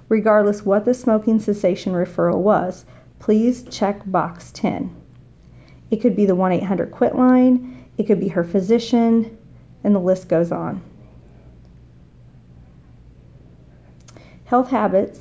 Regardless 0.09 0.65
what 0.65 0.83
the 0.83 0.95
smoking 0.95 1.37
cessation 1.37 1.93
referral 1.93 2.39
was, 2.39 2.85
please 3.19 3.61
check 3.69 4.01
box 4.07 4.51
10. 4.51 4.89
It 5.91 5.97
could 5.97 6.15
be 6.15 6.25
the 6.25 6.33
1 6.33 6.53
800 6.53 6.89
quit 6.89 7.15
line, 7.15 7.82
it 7.97 8.03
could 8.03 8.19
be 8.19 8.29
her 8.29 8.43
physician, 8.43 9.37
and 9.83 9.93
the 9.93 9.99
list 9.99 10.27
goes 10.27 10.51
on. 10.51 10.81
Health 14.45 14.69
habits 14.69 15.19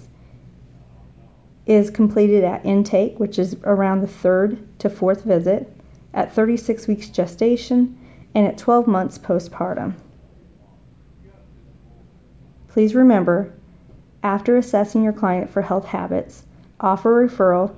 is 1.66 1.90
completed 1.90 2.44
at 2.44 2.66
intake, 2.66 3.18
which 3.18 3.38
is 3.38 3.56
around 3.64 4.00
the 4.00 4.06
third 4.06 4.58
to 4.78 4.90
fourth 4.90 5.24
visit, 5.24 5.72
at 6.14 6.32
36 6.32 6.86
weeks 6.86 7.08
gestation, 7.08 7.96
and 8.34 8.46
at 8.46 8.58
12 8.58 8.86
months 8.86 9.18
postpartum. 9.18 9.94
Please 12.68 12.94
remember, 12.94 13.52
after 14.22 14.56
assessing 14.56 15.02
your 15.02 15.12
client 15.12 15.50
for 15.50 15.62
health 15.62 15.84
habits, 15.84 16.44
offer 16.80 17.22
a 17.22 17.28
referral 17.28 17.74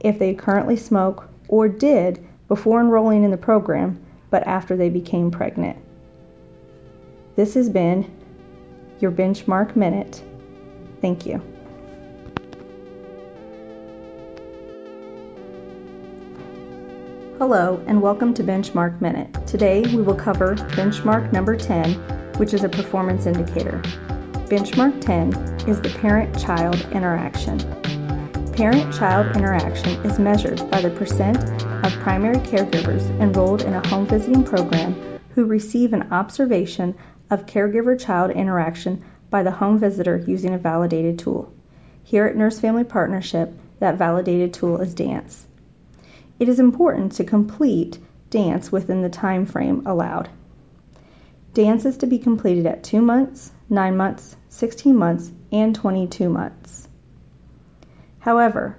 if 0.00 0.18
they 0.18 0.34
currently 0.34 0.76
smoke 0.76 1.28
or 1.48 1.68
did 1.68 2.24
before 2.48 2.80
enrolling 2.80 3.22
in 3.22 3.30
the 3.30 3.36
program, 3.36 4.01
but 4.32 4.44
after 4.46 4.76
they 4.76 4.88
became 4.88 5.30
pregnant. 5.30 5.76
This 7.36 7.52
has 7.54 7.68
been 7.68 8.10
your 8.98 9.12
Benchmark 9.12 9.76
Minute. 9.76 10.22
Thank 11.02 11.26
you. 11.26 11.40
Hello 17.38 17.82
and 17.86 18.00
welcome 18.00 18.32
to 18.32 18.42
Benchmark 18.42 19.02
Minute. 19.02 19.46
Today 19.46 19.82
we 19.82 20.00
will 20.00 20.14
cover 20.14 20.54
benchmark 20.54 21.30
number 21.32 21.54
10, 21.54 21.92
which 22.38 22.54
is 22.54 22.64
a 22.64 22.68
performance 22.68 23.26
indicator. 23.26 23.82
Benchmark 24.48 24.98
10 25.02 25.68
is 25.68 25.80
the 25.82 25.90
parent 26.00 26.38
child 26.40 26.80
interaction. 26.92 27.81
Parent 28.52 28.92
child 28.92 29.34
interaction 29.34 29.92
is 30.04 30.18
measured 30.18 30.58
by 30.70 30.82
the 30.82 30.90
percent 30.90 31.38
of 31.84 32.00
primary 32.00 32.36
caregivers 32.36 33.08
enrolled 33.18 33.62
in 33.62 33.72
a 33.72 33.88
home 33.88 34.06
visiting 34.06 34.44
program 34.44 35.20
who 35.34 35.46
receive 35.46 35.94
an 35.94 36.12
observation 36.12 36.94
of 37.30 37.46
caregiver 37.46 37.98
child 37.98 38.30
interaction 38.30 39.02
by 39.30 39.42
the 39.42 39.50
home 39.50 39.78
visitor 39.78 40.22
using 40.26 40.52
a 40.52 40.58
validated 40.58 41.18
tool. 41.18 41.50
Here 42.04 42.26
at 42.26 42.36
Nurse 42.36 42.60
Family 42.60 42.84
Partnership, 42.84 43.58
that 43.80 43.96
validated 43.96 44.52
tool 44.52 44.82
is 44.82 44.94
DANCE. 44.94 45.46
It 46.38 46.50
is 46.50 46.60
important 46.60 47.12
to 47.12 47.24
complete 47.24 47.98
dance 48.28 48.70
within 48.70 49.00
the 49.00 49.08
time 49.08 49.46
frame 49.46 49.86
allowed. 49.86 50.28
Dance 51.54 51.86
is 51.86 51.96
to 51.98 52.06
be 52.06 52.18
completed 52.18 52.66
at 52.66 52.84
2 52.84 53.00
months, 53.00 53.50
9 53.70 53.96
months, 53.96 54.36
16 54.50 54.94
months, 54.94 55.32
and 55.50 55.74
22 55.74 56.28
months. 56.28 56.81
However, 58.22 58.76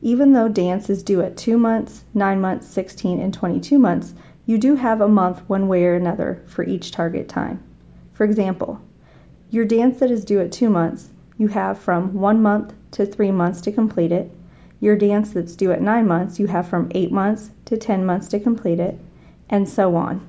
even 0.00 0.32
though 0.32 0.48
dance 0.48 0.88
is 0.88 1.02
due 1.02 1.20
at 1.20 1.36
2 1.36 1.58
months, 1.58 2.02
9 2.14 2.40
months, 2.40 2.66
16, 2.68 3.20
and 3.20 3.32
22 3.32 3.78
months, 3.78 4.14
you 4.46 4.56
do 4.56 4.74
have 4.76 5.02
a 5.02 5.08
month 5.08 5.42
one 5.48 5.68
way 5.68 5.84
or 5.84 5.92
another 5.92 6.42
for 6.46 6.64
each 6.64 6.90
target 6.90 7.28
time. 7.28 7.60
For 8.14 8.24
example, 8.24 8.80
your 9.50 9.66
dance 9.66 9.98
that 9.98 10.10
is 10.10 10.24
due 10.24 10.40
at 10.40 10.50
2 10.50 10.70
months, 10.70 11.10
you 11.36 11.48
have 11.48 11.76
from 11.76 12.14
1 12.14 12.40
month 12.40 12.72
to 12.92 13.04
3 13.04 13.30
months 13.32 13.60
to 13.60 13.70
complete 13.70 14.12
it, 14.12 14.30
your 14.80 14.96
dance 14.96 15.34
that's 15.34 15.56
due 15.56 15.70
at 15.70 15.82
9 15.82 16.08
months, 16.08 16.40
you 16.40 16.46
have 16.46 16.66
from 16.66 16.88
8 16.92 17.12
months 17.12 17.50
to 17.66 17.76
10 17.76 18.06
months 18.06 18.28
to 18.28 18.40
complete 18.40 18.80
it, 18.80 18.98
and 19.50 19.68
so 19.68 19.94
on. 19.94 20.22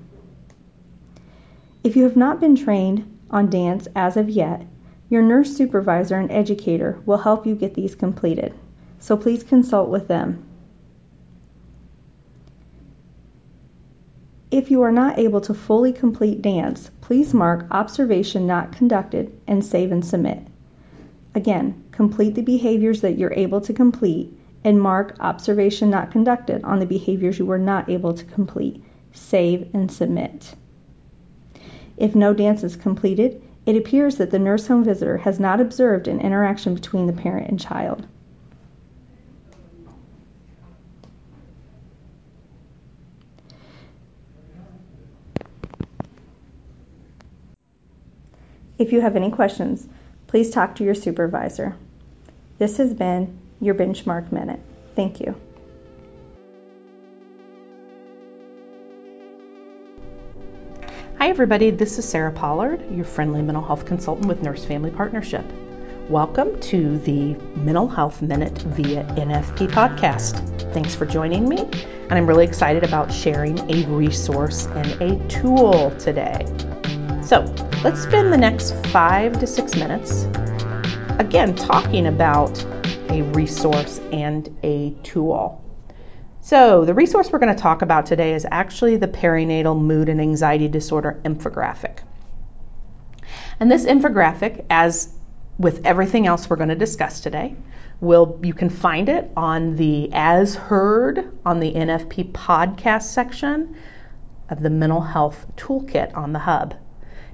If 1.85 1.95
you 1.95 2.03
have 2.03 2.17
not 2.17 2.41
been 2.41 2.57
trained 2.57 3.05
on 3.31 3.49
dance 3.49 3.87
as 3.95 4.17
of 4.17 4.29
yet, 4.29 4.65
your 5.09 5.21
nurse 5.21 5.55
supervisor 5.55 6.15
and 6.15 6.31
educator 6.31 6.99
will 7.05 7.17
help 7.17 7.45
you 7.45 7.55
get 7.55 7.73
these 7.73 7.95
completed, 7.95 8.53
so 8.99 9.15
please 9.15 9.43
consult 9.43 9.89
with 9.89 10.07
them. 10.07 10.43
If 14.51 14.71
you 14.71 14.83
are 14.83 14.91
not 14.91 15.19
able 15.19 15.41
to 15.41 15.53
fully 15.53 15.91
complete 15.91 16.41
dance, 16.41 16.89
please 17.01 17.33
mark 17.33 17.67
observation 17.71 18.47
not 18.47 18.71
conducted 18.71 19.37
and 19.47 19.63
save 19.63 19.91
and 19.91 20.05
submit. 20.05 20.39
Again, 21.33 21.83
complete 21.91 22.35
the 22.35 22.41
behaviors 22.41 23.01
that 23.01 23.17
you're 23.17 23.33
able 23.33 23.61
to 23.61 23.73
complete 23.73 24.31
and 24.63 24.81
mark 24.81 25.15
observation 25.19 25.89
not 25.89 26.11
conducted 26.11 26.63
on 26.63 26.79
the 26.79 26.85
behaviors 26.85 27.37
you 27.37 27.45
were 27.45 27.59
not 27.59 27.89
able 27.89 28.13
to 28.13 28.25
complete. 28.25 28.83
Save 29.11 29.69
and 29.73 29.91
submit. 29.91 30.55
If 31.97 32.15
no 32.15 32.33
dance 32.33 32.63
is 32.63 32.75
completed, 32.75 33.41
it 33.65 33.75
appears 33.75 34.17
that 34.17 34.31
the 34.31 34.39
nurse 34.39 34.67
home 34.67 34.83
visitor 34.83 35.17
has 35.17 35.39
not 35.39 35.59
observed 35.59 36.07
an 36.07 36.21
interaction 36.21 36.75
between 36.75 37.07
the 37.07 37.13
parent 37.13 37.49
and 37.49 37.59
child. 37.59 38.05
If 48.77 48.91
you 48.91 49.01
have 49.01 49.15
any 49.15 49.31
questions, 49.31 49.87
please 50.27 50.51
talk 50.51 50.75
to 50.75 50.83
your 50.83 50.95
supervisor. 50.95 51.75
This 52.57 52.77
has 52.77 52.93
been 52.93 53.37
your 53.61 53.73
benchmark 53.73 54.31
minute. 54.31 54.59
Thank 54.95 55.21
you. 55.21 55.35
Hi, 61.17 61.29
everybody. 61.29 61.71
This 61.71 61.97
is 61.97 62.07
Sarah 62.07 62.33
Pollard, 62.33 62.91
your 62.91 63.05
friendly 63.05 63.41
mental 63.41 63.63
health 63.63 63.85
consultant 63.85 64.27
with 64.27 64.43
Nurse 64.43 64.65
Family 64.65 64.91
Partnership. 64.91 65.45
Welcome 66.09 66.59
to 66.59 66.97
the 66.99 67.35
Mental 67.55 67.87
Health 67.87 68.21
Minute 68.21 68.57
via 68.63 69.05
NFP 69.05 69.69
podcast. 69.69 70.73
Thanks 70.73 70.93
for 70.93 71.05
joining 71.05 71.47
me, 71.47 71.59
and 71.59 72.11
I'm 72.11 72.27
really 72.27 72.43
excited 72.43 72.83
about 72.83 73.13
sharing 73.13 73.57
a 73.71 73.85
resource 73.87 74.65
and 74.67 75.01
a 75.01 75.27
tool 75.29 75.91
today. 75.97 76.45
So, 77.23 77.45
let's 77.81 78.01
spend 78.03 78.33
the 78.33 78.37
next 78.37 78.75
five 78.87 79.39
to 79.39 79.47
six 79.47 79.73
minutes 79.75 80.25
again 81.17 81.55
talking 81.55 82.07
about 82.07 82.61
a 83.09 83.21
resource 83.33 83.99
and 84.11 84.53
a 84.63 84.91
tool. 85.03 85.64
So, 86.45 86.85
the 86.85 86.93
resource 86.93 87.31
we're 87.31 87.39
going 87.39 87.55
to 87.55 87.59
talk 87.59 87.81
about 87.81 88.05
today 88.05 88.35
is 88.35 88.45
actually 88.51 88.97
the 88.97 89.07
perinatal 89.07 89.81
mood 89.81 90.09
and 90.09 90.21
anxiety 90.21 90.67
disorder 90.67 91.19
infographic. 91.25 92.01
And 93.59 93.71
this 93.71 93.83
infographic, 93.83 94.63
as 94.69 95.11
with 95.57 95.83
everything 95.87 96.27
else 96.27 96.47
we're 96.47 96.57
going 96.57 96.69
to 96.69 96.75
discuss 96.75 97.21
today, 97.21 97.55
will 97.99 98.39
you 98.43 98.53
can 98.53 98.69
find 98.69 99.09
it 99.09 99.31
on 99.35 99.75
the 99.75 100.11
as 100.13 100.53
heard 100.53 101.31
on 101.43 101.61
the 101.61 101.73
NFP 101.73 102.33
podcast 102.33 103.05
section 103.05 103.75
of 104.47 104.61
the 104.61 104.69
mental 104.69 105.01
health 105.01 105.47
toolkit 105.57 106.15
on 106.15 106.31
the 106.31 106.37
hub. 106.37 106.75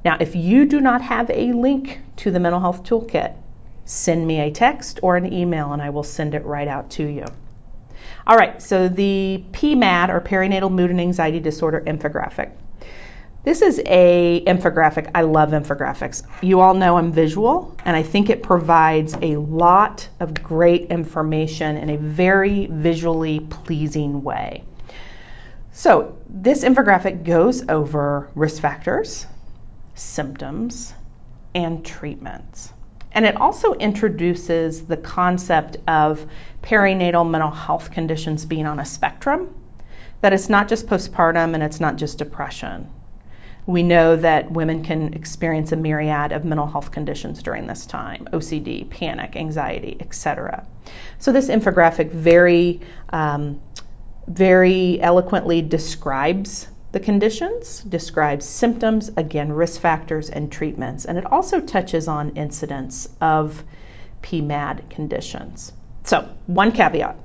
Now, 0.06 0.16
if 0.22 0.38
you 0.38 0.66
do 0.66 0.80
not 0.80 1.02
have 1.02 1.30
a 1.30 1.52
link 1.52 2.00
to 2.16 2.32
the 2.32 2.40
mental 2.40 2.62
health 2.62 2.84
toolkit, 2.86 3.36
send 3.84 4.26
me 4.26 4.40
a 4.40 4.52
text 4.52 5.02
or 5.04 5.18
an 5.18 5.34
email 5.34 5.74
and 5.74 5.82
I 5.82 5.90
will 5.90 6.04
send 6.04 6.34
it 6.34 6.46
right 6.46 6.70
out 6.70 6.92
to 6.92 7.06
you. 7.06 7.26
All 8.28 8.38
right, 8.38 8.62
so 8.62 8.88
the 8.88 9.44
PMAD 9.52 10.10
or 10.10 10.22
perinatal 10.22 10.72
mood 10.72 10.92
and 10.92 11.02
anxiety 11.02 11.40
disorder 11.40 11.82
infographic. 11.82 12.52
This 13.44 13.64
is 13.64 13.82
a 13.88 14.44
infographic. 14.46 15.10
I 15.16 15.22
love 15.22 15.50
infographics. 15.50 16.22
You 16.44 16.60
all 16.60 16.76
know 16.76 16.98
I'm 16.98 17.12
visual 17.12 17.76
and 17.84 17.96
I 17.96 18.04
think 18.04 18.30
it 18.30 18.44
provides 18.44 19.16
a 19.20 19.38
lot 19.38 20.08
of 20.20 20.36
great 20.36 20.92
information 20.92 21.78
in 21.78 21.90
a 21.90 21.98
very 21.98 22.68
visually 22.68 23.40
pleasing 23.40 24.22
way. 24.22 24.64
So, 25.72 26.18
this 26.30 26.64
infographic 26.64 27.24
goes 27.24 27.68
over 27.68 28.30
risk 28.36 28.62
factors, 28.62 29.26
symptoms, 29.96 30.94
and 31.56 31.84
treatments. 31.84 32.72
And 33.14 33.26
it 33.26 33.36
also 33.36 33.74
introduces 33.74 34.86
the 34.86 34.98
concept 34.98 35.78
of 35.88 36.26
perinatal 36.62 37.30
mental 37.30 37.52
health 37.52 37.92
conditions 37.92 38.46
being 38.46 38.66
on 38.66 38.80
a 38.80 38.86
spectrum, 38.86 39.54
that 40.22 40.34
it's 40.34 40.50
not 40.50 40.70
just 40.70 40.88
postpartum 40.88 41.54
and 41.54 41.64
it's 41.64 41.80
not 41.80 41.98
just 41.98 42.18
depression. 42.18 42.90
We 43.66 43.84
know 43.84 44.16
that 44.16 44.52
women 44.52 44.84
can 44.84 45.14
experience 45.14 45.72
a 45.72 45.76
myriad 45.76 46.32
of 46.32 46.46
mental 46.46 46.68
health 46.68 46.92
conditions 46.92 47.44
during 47.44 47.68
this 47.68 47.86
time 47.86 48.28
OCD, 48.34 48.90
panic, 48.90 49.36
anxiety, 49.36 49.98
etc. 50.00 50.66
So, 51.20 51.32
this 51.32 51.48
infographic 51.48 52.12
very, 52.12 52.82
um, 53.10 53.62
very 54.28 55.00
eloquently 55.00 55.62
describes 55.62 56.68
the 56.92 57.00
conditions, 57.00 57.80
describes 57.82 58.46
symptoms, 58.46 59.12
again, 59.16 59.52
risk 59.54 59.80
factors, 59.80 60.30
and 60.30 60.52
treatments. 60.52 61.06
And 61.06 61.18
it 61.18 61.26
also 61.26 61.62
touches 61.62 62.08
on 62.08 62.32
incidents 62.32 63.08
of 63.22 63.64
PMAD 64.22 64.90
conditions. 64.90 65.72
So, 66.04 66.30
one 66.48 66.72
caveat. 66.72 67.18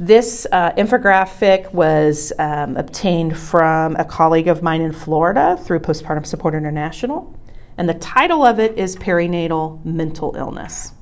This 0.00 0.46
uh, 0.50 0.72
infographic 0.72 1.72
was 1.72 2.32
um, 2.38 2.76
obtained 2.76 3.36
from 3.36 3.96
a 3.96 4.04
colleague 4.04 4.46
of 4.46 4.62
mine 4.62 4.82
in 4.82 4.92
Florida 4.92 5.58
through 5.60 5.80
Postpartum 5.80 6.24
Support 6.24 6.54
International, 6.54 7.36
and 7.76 7.88
the 7.88 7.94
title 7.94 8.44
of 8.44 8.60
it 8.60 8.78
is 8.78 8.94
Perinatal 8.94 9.84
Mental 9.84 10.36
Illness. 10.36 10.92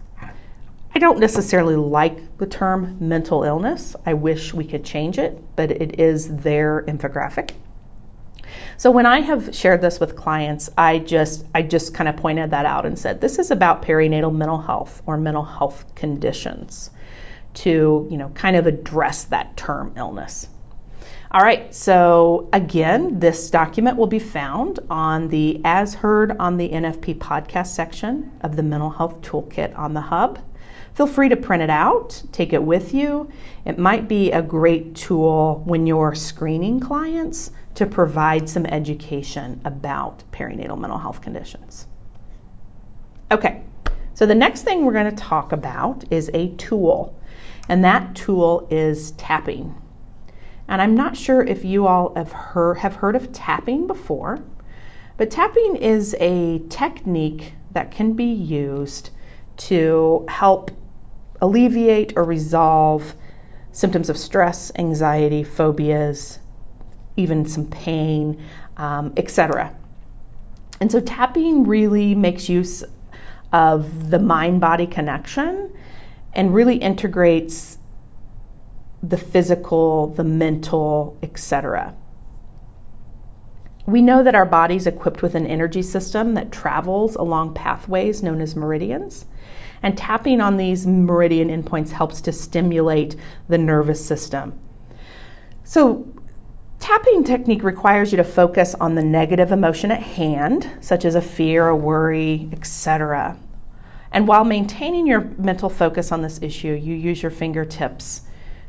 I 0.97 0.99
don't 0.99 1.19
necessarily 1.19 1.77
like 1.77 2.39
the 2.39 2.47
term 2.47 2.97
mental 3.01 3.43
illness. 3.43 3.95
I 4.07 4.15
wish 4.15 4.55
we 4.55 4.65
could 4.65 4.83
change 4.83 5.19
it, 5.19 5.39
but 5.55 5.71
it 5.71 6.01
is 6.01 6.27
their 6.27 6.83
infographic. 6.83 7.51
So 8.77 8.91
when 8.91 9.07
I 9.07 9.21
have 9.21 9.55
shared 9.55 9.81
this 9.81 9.99
with 9.99 10.17
clients, 10.17 10.71
I 10.77 10.99
just 10.99 11.45
I 11.55 11.63
just 11.63 11.95
kind 11.95 12.09
of 12.09 12.17
pointed 12.17 12.51
that 12.51 12.67
out 12.67 12.87
and 12.87 12.99
said 12.99 13.21
this 13.21 13.39
is 13.39 13.51
about 13.51 13.83
perinatal 13.83 14.35
mental 14.35 14.59
health 14.61 15.03
or 15.07 15.17
mental 15.17 15.45
health 15.45 15.95
conditions 15.95 16.91
to, 17.55 18.07
you 18.11 18.17
know, 18.19 18.29
kind 18.29 18.57
of 18.57 18.67
address 18.67 19.25
that 19.25 19.57
term 19.57 19.95
illness. 19.97 20.47
All 21.31 21.41
right, 21.41 21.75
so 21.75 22.49
again, 22.53 23.19
this 23.19 23.51
document 23.51 23.97
will 23.97 24.07
be 24.07 24.21
found 24.21 24.79
on 24.89 25.29
the 25.29 25.61
As 25.65 25.93
Heard 25.93 26.37
on 26.39 26.57
the 26.57 26.69
NFP 26.69 27.19
podcast 27.19 27.69
section 27.69 28.31
of 28.43 28.55
the 28.55 28.63
Mental 28.63 28.91
Health 28.91 29.23
Toolkit 29.23 29.77
on 29.77 29.93
the 29.93 30.01
Hub. 30.01 30.39
Feel 30.95 31.07
free 31.07 31.29
to 31.29 31.37
print 31.37 31.63
it 31.63 31.69
out, 31.69 32.23
take 32.33 32.53
it 32.53 32.63
with 32.63 32.95
you. 32.95 33.31
It 33.65 33.77
might 33.77 34.09
be 34.09 34.33
a 34.33 34.41
great 34.41 34.95
tool 34.95 35.63
when 35.65 35.87
you're 35.87 36.15
screening 36.15 36.81
clients 36.81 37.51
to 37.77 37.87
provide 37.87 38.49
some 38.49 38.67
education 38.67 39.61
about 39.65 40.25
perinatal 40.33 40.79
mental 40.79 40.99
health 40.99 41.21
conditions. 41.21 41.87
Okay, 43.31 43.63
so 44.15 44.25
the 44.25 44.35
next 44.35 44.63
thing 44.63 44.85
we're 44.85 44.93
going 44.93 45.15
to 45.15 45.23
talk 45.23 45.53
about 45.53 46.05
is 46.11 46.31
a 46.33 46.49
tool, 46.57 47.19
and 47.69 47.85
that 47.85 48.15
tool 48.15 48.67
is 48.71 49.13
tapping. 49.13 49.75
And 50.69 50.81
I'm 50.81 50.95
not 50.95 51.17
sure 51.17 51.43
if 51.43 51.65
you 51.65 51.87
all 51.87 52.15
have 52.15 52.33
heard, 52.33 52.79
have 52.79 52.95
heard 52.95 53.15
of 53.15 53.33
tapping 53.33 53.87
before, 53.87 54.39
but 55.17 55.31
tapping 55.31 55.77
is 55.77 56.17
a 56.19 56.61
technique 56.71 57.53
that 57.73 57.91
can 57.91 58.15
be 58.15 58.33
used 58.33 59.11
to 59.57 60.25
help 60.29 60.71
alleviate 61.43 62.15
or 62.17 62.25
resolve 62.25 63.15
symptoms 63.73 64.09
of 64.09 64.17
stress, 64.17 64.73
anxiety, 64.77 65.45
phobias, 65.45 66.39
even 67.17 67.47
some 67.47 67.67
pain, 67.67 68.43
um, 68.77 69.13
etc. 69.17 69.75
And 70.81 70.93
so 70.93 71.01
tapping 71.01 71.67
really 71.67 72.15
makes 72.15 72.49
use 72.49 72.85
of 73.53 74.11
the 74.11 74.19
mind 74.19 74.61
body 74.61 74.87
connection 74.87 75.73
and 76.35 76.55
really 76.55 76.77
integrates 76.77 77.79
the 79.03 79.17
physical, 79.17 80.09
the 80.09 80.25
mental, 80.25 81.17
etc. 81.23 81.95
We 83.87 84.03
know 84.03 84.23
that 84.23 84.35
our 84.35 84.45
body 84.45 84.77
is 84.77 84.87
equipped 84.87 85.23
with 85.23 85.37
an 85.37 85.47
energy 85.47 85.83
system 85.83 86.35
that 86.35 86.51
travels 86.51 87.15
along 87.15 87.55
pathways 87.55 88.23
known 88.23 88.41
as 88.41 88.57
meridians. 88.57 89.25
And 89.83 89.97
tapping 89.97 90.41
on 90.41 90.57
these 90.57 90.87
meridian 90.87 91.49
endpoints 91.49 91.91
helps 91.91 92.23
to 92.23 92.33
stimulate 92.33 93.15
the 93.49 93.59
nervous 93.59 94.05
system. 94.05 94.59
So, 95.63 96.07
tapping 96.79 97.25
technique 97.25 97.63
requires 97.63 98.13
you 98.13 98.19
to 98.19 98.25
focus 98.25 98.75
on 98.75 98.95
the 98.95 99.03
negative 99.03 99.53
emotion 99.53 99.91
at 99.91 100.03
hand, 100.03 100.69
such 100.81 101.05
as 101.05 101.15
a 101.15 101.23
fear, 101.23 101.67
a 101.67 101.77
worry, 101.77 102.49
etc. 102.53 103.37
And 104.13 104.27
while 104.29 104.45
maintaining 104.45 105.07
your 105.07 105.21
mental 105.21 105.69
focus 105.69 106.13
on 106.13 106.23
this 106.23 106.41
issue, 106.43 106.73
you 106.73 106.95
use 106.95 107.21
your 107.21 107.31
fingertips 107.31 108.23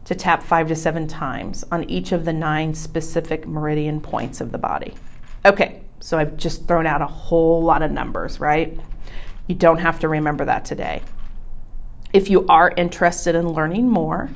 to 0.06 0.16
tap 0.16 0.44
five 0.44 0.70
to 0.70 0.76
seven 0.76 1.08
times 1.08 1.64
on 1.72 1.90
each 1.90 2.12
of 2.12 2.26
the 2.26 2.34
nine 2.34 2.74
specific 2.74 3.48
meridian 3.48 4.02
points 4.02 4.42
of 4.42 4.52
the 4.52 4.58
body. 4.58 4.94
Okay, 5.46 5.82
so 6.00 6.18
I've 6.18 6.38
just 6.38 6.68
thrown 6.68 6.88
out 6.88 7.02
a 7.02 7.08
whole 7.08 7.64
lot 7.64 7.82
of 7.82 7.92
numbers, 7.92 8.40
right? 8.40 8.80
You 9.48 9.56
don't 9.56 9.80
have 9.80 10.00
to 10.00 10.08
remember 10.08 10.46
that 10.46 10.66
today. 10.66 11.02
If 12.14 12.30
you 12.30 12.46
are 12.48 12.72
interested 12.76 13.36
in 13.36 13.50
learning 13.50 13.90
more, 13.90 14.30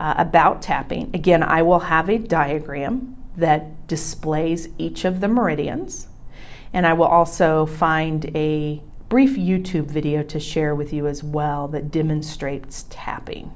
about 0.00 0.62
tapping. 0.62 1.10
Again, 1.14 1.42
I 1.42 1.62
will 1.62 1.78
have 1.78 2.08
a 2.08 2.18
diagram 2.18 3.16
that 3.36 3.86
displays 3.86 4.68
each 4.78 5.04
of 5.04 5.20
the 5.20 5.28
meridians, 5.28 6.06
and 6.72 6.86
I 6.86 6.94
will 6.94 7.06
also 7.06 7.66
find 7.66 8.24
a 8.36 8.82
brief 9.08 9.36
YouTube 9.36 9.86
video 9.86 10.22
to 10.22 10.40
share 10.40 10.74
with 10.74 10.92
you 10.92 11.06
as 11.06 11.22
well 11.22 11.68
that 11.68 11.90
demonstrates 11.90 12.86
tapping. 12.88 13.50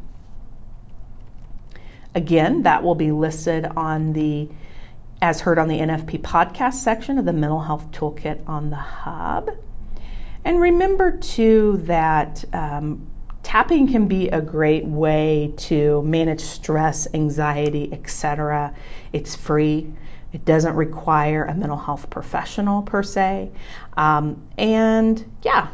Again, 2.14 2.64
that 2.64 2.82
will 2.82 2.94
be 2.94 3.12
listed 3.12 3.64
on 3.64 4.12
the 4.12 4.48
as 5.22 5.40
heard 5.40 5.58
on 5.58 5.68
the 5.68 5.78
NFP 5.78 6.20
podcast 6.20 6.74
section 6.74 7.18
of 7.18 7.24
the 7.24 7.32
Mental 7.32 7.60
Health 7.60 7.90
Toolkit 7.92 8.46
on 8.46 8.68
the 8.68 8.76
Hub. 8.76 9.50
And 10.44 10.60
remember 10.60 11.16
too 11.16 11.80
that 11.84 12.44
um, 12.52 13.06
tapping 13.54 13.86
can 13.86 14.08
be 14.08 14.30
a 14.30 14.40
great 14.40 14.84
way 14.84 15.54
to 15.56 16.02
manage 16.02 16.40
stress, 16.40 17.06
anxiety, 17.14 17.88
etc. 17.92 18.74
It's 19.12 19.36
free. 19.36 19.92
It 20.32 20.44
doesn't 20.44 20.74
require 20.74 21.44
a 21.44 21.54
mental 21.54 21.76
health 21.76 22.10
professional 22.10 22.82
per 22.82 23.04
se. 23.04 23.52
Um, 23.96 24.42
and 24.58 25.24
yeah, 25.44 25.68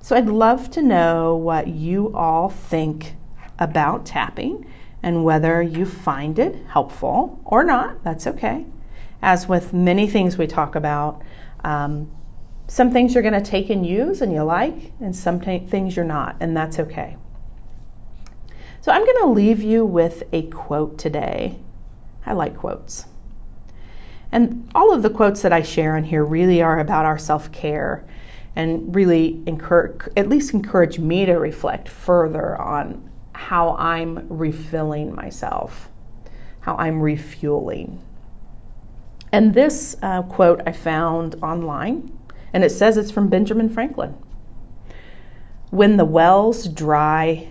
so 0.00 0.16
I'd 0.16 0.26
love 0.26 0.72
to 0.72 0.82
know 0.82 1.36
what 1.36 1.68
you 1.68 2.16
all 2.16 2.48
think 2.48 3.14
about 3.60 4.06
tapping 4.06 4.66
and 5.00 5.22
whether 5.22 5.62
you 5.62 5.86
find 5.86 6.36
it 6.40 6.56
helpful 6.66 7.40
or 7.44 7.62
not. 7.62 8.02
That's 8.02 8.26
okay. 8.26 8.66
As 9.22 9.48
with 9.48 9.72
many 9.72 10.08
things 10.08 10.36
we 10.36 10.48
talk 10.48 10.74
about, 10.74 11.22
um, 11.62 12.10
some 12.70 12.92
things 12.92 13.14
you're 13.14 13.22
going 13.22 13.34
to 13.34 13.50
take 13.50 13.68
and 13.68 13.84
use 13.84 14.22
and 14.22 14.32
you 14.32 14.44
like, 14.44 14.92
and 15.00 15.14
some 15.14 15.40
t- 15.40 15.58
things 15.58 15.96
you're 15.96 16.04
not, 16.04 16.36
and 16.38 16.56
that's 16.56 16.78
okay. 16.78 17.16
So 18.82 18.92
I'm 18.92 19.04
going 19.04 19.22
to 19.22 19.32
leave 19.32 19.60
you 19.60 19.84
with 19.84 20.22
a 20.32 20.42
quote 20.42 20.96
today. 20.96 21.58
I 22.24 22.34
like 22.34 22.56
quotes. 22.58 23.04
And 24.30 24.70
all 24.72 24.94
of 24.94 25.02
the 25.02 25.10
quotes 25.10 25.42
that 25.42 25.52
I 25.52 25.62
share 25.62 25.96
on 25.96 26.04
here 26.04 26.24
really 26.24 26.62
are 26.62 26.78
about 26.78 27.06
our 27.06 27.18
self 27.18 27.50
care 27.50 28.04
and 28.54 28.94
really 28.94 29.42
encourage, 29.46 30.02
at 30.16 30.28
least 30.28 30.54
encourage 30.54 30.96
me 30.96 31.26
to 31.26 31.34
reflect 31.34 31.88
further 31.88 32.56
on 32.56 33.10
how 33.32 33.74
I'm 33.76 34.28
refilling 34.28 35.12
myself. 35.12 35.88
how 36.60 36.76
I'm 36.76 37.00
refueling. 37.00 38.00
And 39.32 39.52
this 39.52 39.96
uh, 40.02 40.22
quote 40.22 40.62
I 40.66 40.72
found 40.72 41.36
online, 41.42 42.19
and 42.52 42.64
it 42.64 42.70
says 42.70 42.96
it's 42.96 43.10
from 43.10 43.28
Benjamin 43.28 43.68
Franklin. 43.68 44.14
When 45.70 45.96
the 45.96 46.04
wells 46.04 46.66
dry, 46.66 47.48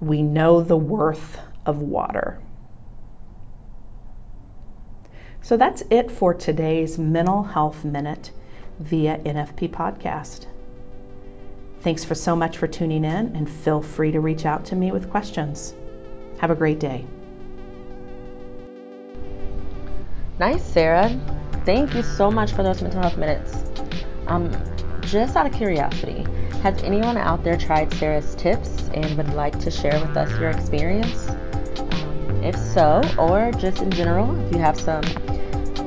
we 0.00 0.22
know 0.22 0.60
the 0.62 0.76
worth 0.76 1.38
of 1.64 1.78
water. 1.78 2.40
So 5.42 5.56
that's 5.56 5.82
it 5.90 6.10
for 6.10 6.34
today's 6.34 6.98
Mental 6.98 7.42
Health 7.42 7.84
Minute 7.84 8.30
via 8.78 9.18
NFP 9.18 9.70
Podcast. 9.70 10.46
Thanks 11.80 12.02
for 12.02 12.14
so 12.14 12.34
much 12.34 12.56
for 12.56 12.66
tuning 12.66 13.04
in, 13.04 13.36
and 13.36 13.48
feel 13.48 13.82
free 13.82 14.10
to 14.12 14.20
reach 14.20 14.46
out 14.46 14.64
to 14.66 14.76
me 14.76 14.90
with 14.90 15.10
questions. 15.10 15.74
Have 16.38 16.50
a 16.50 16.54
great 16.54 16.80
day. 16.80 17.04
Nice, 20.38 20.64
Sarah. 20.64 21.10
Thank 21.64 21.94
you 21.94 22.02
so 22.02 22.30
much 22.30 22.52
for 22.52 22.62
those 22.62 22.82
mental 22.82 23.02
health 23.02 23.18
minutes. 23.18 23.73
Um, 24.26 24.50
just 25.02 25.36
out 25.36 25.46
of 25.46 25.52
curiosity, 25.52 26.24
has 26.62 26.82
anyone 26.82 27.16
out 27.16 27.44
there 27.44 27.56
tried 27.56 27.92
Sarah's 27.94 28.34
tips 28.34 28.88
and 28.94 29.16
would 29.16 29.34
like 29.34 29.58
to 29.60 29.70
share 29.70 30.00
with 30.00 30.16
us 30.16 30.30
your 30.40 30.50
experience? 30.50 31.28
Um, 31.28 32.40
if 32.42 32.56
so, 32.56 33.02
or 33.18 33.52
just 33.52 33.82
in 33.82 33.90
general, 33.90 34.34
if 34.46 34.52
you 34.54 34.58
have 34.60 34.80
some 34.80 35.04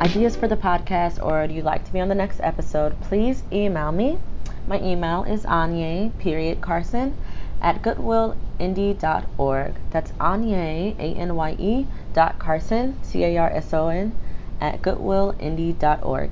ideas 0.01 0.35
for 0.35 0.47
the 0.47 0.55
podcast 0.55 1.23
or 1.25 1.41
you'd 1.41 1.51
you 1.51 1.61
like 1.63 1.83
to 1.85 1.93
be 1.93 1.99
on 1.99 2.07
the 2.07 2.15
next 2.15 2.39
episode, 2.41 2.99
please 3.01 3.41
email 3.51 3.91
me. 3.91 4.19
My 4.67 4.79
email 4.81 5.23
is 5.23 5.45
anya 5.45 6.11
period 6.19 6.61
carson 6.61 7.15
at 7.61 7.81
goodwillindy.org. 7.81 9.73
That's 9.89 10.13
anya 10.19 10.93
a 10.99 11.13
n 11.15 11.35
y 11.35 11.55
e 11.57 11.87
dot 12.13 12.37
carson 12.37 12.99
c 13.01 13.23
a 13.23 13.37
r 13.37 13.49
s 13.49 13.73
o 13.73 13.87
n 13.87 14.11
at 14.61 14.81
goodwillindy.org. 14.81 16.31